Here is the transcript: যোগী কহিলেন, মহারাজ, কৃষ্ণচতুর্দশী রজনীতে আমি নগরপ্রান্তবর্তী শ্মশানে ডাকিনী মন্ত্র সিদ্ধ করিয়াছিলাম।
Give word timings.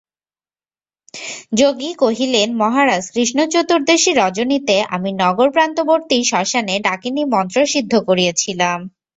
যোগী 1.53 1.91
কহিলেন, 1.93 2.49
মহারাজ, 2.57 3.03
কৃষ্ণচতুর্দশী 3.13 4.11
রজনীতে 4.13 4.75
আমি 4.89 5.09
নগরপ্রান্তবর্তী 5.21 6.17
শ্মশানে 6.23 6.75
ডাকিনী 6.79 7.23
মন্ত্র 7.33 7.57
সিদ্ধ 7.65 7.93
করিয়াছিলাম। 8.07 8.79